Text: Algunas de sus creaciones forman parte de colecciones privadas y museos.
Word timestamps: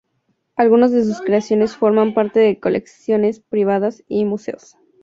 Algunas 0.55 0.91
de 0.91 1.03
sus 1.05 1.21
creaciones 1.21 1.75
forman 1.77 2.15
parte 2.15 2.39
de 2.39 2.59
colecciones 2.59 3.39
privadas 3.39 4.03
y 4.07 4.25
museos. 4.25 4.75